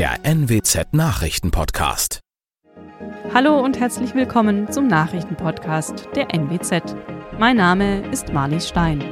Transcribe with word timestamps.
der 0.00 0.24
NWZ 0.24 0.94
Nachrichtenpodcast. 0.94 2.20
Hallo 3.34 3.62
und 3.62 3.78
herzlich 3.78 4.14
willkommen 4.14 4.72
zum 4.72 4.86
Nachrichtenpodcast 4.86 6.08
der 6.16 6.34
NWZ. 6.34 6.96
Mein 7.38 7.58
Name 7.58 8.08
ist 8.10 8.32
Marlies 8.32 8.66
Stein. 8.66 9.04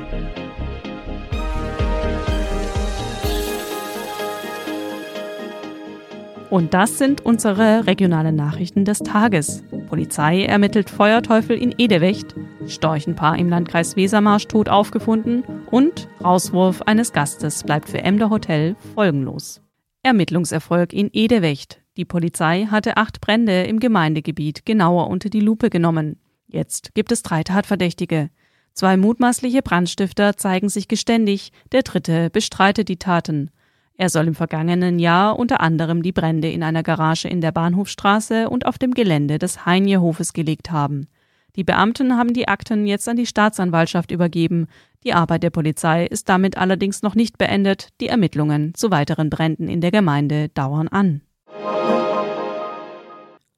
Und 6.48 6.72
das 6.72 6.96
sind 6.96 7.22
unsere 7.22 7.86
regionalen 7.86 8.34
Nachrichten 8.34 8.86
des 8.86 9.00
Tages. 9.00 9.64
Polizei 9.90 10.46
ermittelt 10.46 10.88
Feuerteufel 10.88 11.58
in 11.58 11.74
Edewecht, 11.76 12.34
Storchenpaar 12.66 13.36
im 13.36 13.50
Landkreis 13.50 13.94
Wesermarsch 13.94 14.46
tot 14.46 14.70
aufgefunden 14.70 15.44
und 15.70 16.08
Rauswurf 16.24 16.80
eines 16.80 17.12
Gastes 17.12 17.62
bleibt 17.62 17.90
für 17.90 17.98
Emder 17.98 18.30
Hotel 18.30 18.74
folgenlos. 18.94 19.60
Ermittlungserfolg 20.08 20.94
in 20.94 21.10
Edewecht. 21.12 21.82
Die 21.98 22.06
Polizei 22.06 22.66
hatte 22.70 22.96
acht 22.96 23.20
Brände 23.20 23.64
im 23.64 23.78
Gemeindegebiet 23.78 24.64
genauer 24.64 25.08
unter 25.08 25.28
die 25.28 25.40
Lupe 25.40 25.68
genommen. 25.68 26.18
Jetzt 26.46 26.94
gibt 26.94 27.12
es 27.12 27.22
drei 27.22 27.42
Tatverdächtige. 27.42 28.30
Zwei 28.72 28.96
mutmaßliche 28.96 29.60
Brandstifter 29.60 30.36
zeigen 30.36 30.70
sich 30.70 30.88
geständig, 30.88 31.52
der 31.72 31.82
dritte 31.82 32.30
bestreitet 32.30 32.88
die 32.88 32.96
Taten. 32.96 33.50
Er 33.98 34.08
soll 34.08 34.28
im 34.28 34.34
vergangenen 34.34 34.98
Jahr 34.98 35.38
unter 35.38 35.60
anderem 35.60 36.02
die 36.02 36.12
Brände 36.12 36.50
in 36.50 36.62
einer 36.62 36.82
Garage 36.82 37.28
in 37.28 37.42
der 37.42 37.52
Bahnhofstraße 37.52 38.48
und 38.48 38.64
auf 38.64 38.78
dem 38.78 38.94
Gelände 38.94 39.38
des 39.38 39.66
Heinje-Hofes 39.66 40.32
gelegt 40.32 40.70
haben. 40.70 41.08
Die 41.58 41.64
Beamten 41.64 42.16
haben 42.16 42.34
die 42.34 42.46
Akten 42.46 42.86
jetzt 42.86 43.08
an 43.08 43.16
die 43.16 43.26
Staatsanwaltschaft 43.26 44.12
übergeben. 44.12 44.68
Die 45.02 45.12
Arbeit 45.12 45.42
der 45.42 45.50
Polizei 45.50 46.06
ist 46.06 46.28
damit 46.28 46.56
allerdings 46.56 47.02
noch 47.02 47.16
nicht 47.16 47.36
beendet. 47.36 47.88
Die 48.00 48.06
Ermittlungen 48.06 48.74
zu 48.74 48.92
weiteren 48.92 49.28
Bränden 49.28 49.66
in 49.66 49.80
der 49.80 49.90
Gemeinde 49.90 50.50
dauern 50.50 50.86
an. 50.86 51.20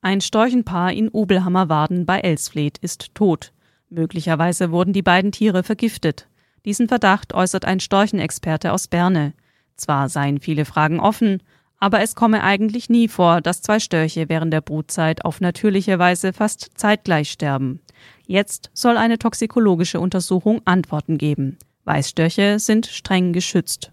Ein 0.01 0.23
Storchenpaar 0.23 0.95
in 0.95 1.11
Ubelhammer-Warden 1.13 2.07
bei 2.07 2.21
Elsfleth 2.21 2.79
ist 2.79 3.15
tot. 3.15 3.53
Möglicherweise 3.91 4.71
wurden 4.71 4.95
die 4.95 5.03
beiden 5.03 5.31
Tiere 5.31 5.63
vergiftet. 5.63 6.27
Diesen 6.65 6.89
Verdacht 6.89 7.35
äußert 7.35 7.67
ein 7.67 7.81
Storchenexperte 7.81 8.73
aus 8.73 8.89
Berne. 8.89 9.35
Zwar 9.77 10.09
seien 10.09 10.41
viele 10.41 10.65
Fragen 10.65 11.01
offen, 11.01 11.43
aber 11.81 12.03
es 12.03 12.15
komme 12.15 12.45
eigentlich 12.45 12.91
nie 12.91 13.09
vor, 13.09 13.41
dass 13.41 13.63
zwei 13.63 13.81
Störche 13.81 14.29
während 14.29 14.53
der 14.53 14.61
Brutzeit 14.61 15.25
auf 15.25 15.41
natürliche 15.41 15.99
Weise 15.99 16.33
fast 16.33 16.71
zeitgleich 16.75 17.31
sterben. 17.31 17.81
Jetzt 18.27 18.71
soll 18.75 18.97
eine 18.97 19.19
toxikologische 19.19 19.99
Untersuchung 19.99 20.61
Antworten 20.67 21.19
geben. 21.19 21.59
Weißstörche 21.85 22.59
sind 22.59 22.87
streng 22.87 23.33
geschützt. 23.33 23.93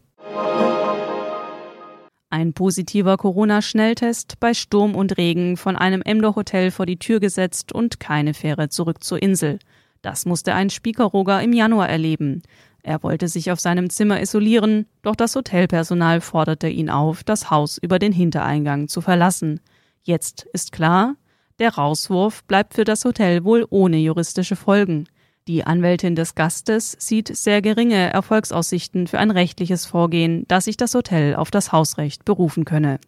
Ein 2.29 2.51
positiver 2.53 3.15
Corona-Schnelltest 3.15 4.37
bei 4.41 4.53
Sturm 4.53 4.95
und 4.95 5.17
Regen 5.17 5.55
von 5.55 5.77
einem 5.77 6.01
Emder 6.01 6.35
Hotel 6.35 6.71
vor 6.71 6.85
die 6.85 6.99
Tür 6.99 7.21
gesetzt 7.21 7.71
und 7.71 8.01
keine 8.01 8.33
Fähre 8.33 8.67
zurück 8.67 9.01
zur 9.01 9.21
Insel. 9.21 9.59
Das 10.01 10.25
musste 10.25 10.53
ein 10.53 10.69
Spiekeroger 10.69 11.41
im 11.41 11.53
Januar 11.53 11.87
erleben. 11.87 12.43
Er 12.87 13.03
wollte 13.03 13.27
sich 13.27 13.51
auf 13.51 13.59
seinem 13.59 13.89
Zimmer 13.89 14.21
isolieren, 14.21 14.85
doch 15.01 15.17
das 15.17 15.35
Hotelpersonal 15.35 16.21
forderte 16.21 16.69
ihn 16.69 16.89
auf, 16.89 17.21
das 17.21 17.51
Haus 17.51 17.77
über 17.77 17.99
den 17.99 18.13
Hintereingang 18.13 18.87
zu 18.87 19.01
verlassen. 19.01 19.59
Jetzt 20.03 20.47
ist 20.53 20.71
klar, 20.71 21.15
der 21.59 21.75
Rauswurf 21.75 22.45
bleibt 22.45 22.75
für 22.75 22.85
das 22.85 23.03
Hotel 23.03 23.43
wohl 23.43 23.67
ohne 23.69 23.97
juristische 23.97 24.55
Folgen. 24.55 25.09
Die 25.49 25.65
Anwältin 25.65 26.15
des 26.15 26.33
Gastes 26.33 26.95
sieht 26.97 27.27
sehr 27.35 27.61
geringe 27.61 28.09
Erfolgsaussichten 28.13 29.07
für 29.07 29.19
ein 29.19 29.31
rechtliches 29.31 29.85
Vorgehen, 29.85 30.45
dass 30.47 30.63
sich 30.63 30.77
das 30.77 30.95
Hotel 30.95 31.35
auf 31.35 31.51
das 31.51 31.73
Hausrecht 31.73 32.23
berufen 32.23 32.63
könne. 32.63 33.01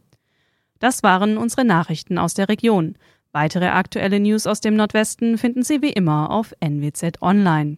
Das 0.80 1.03
waren 1.03 1.38
unsere 1.38 1.64
Nachrichten 1.64 2.17
aus 2.17 2.33
der 2.33 2.49
Region. 2.49 2.97
Weitere 3.31 3.67
aktuelle 3.67 4.19
News 4.19 4.45
aus 4.45 4.59
dem 4.59 4.75
Nordwesten 4.75 5.37
finden 5.37 5.64
Sie 5.64 5.81
wie 5.81 5.93
immer 5.93 6.31
auf 6.31 6.54
NWZ 6.59 7.21
Online. 7.21 7.77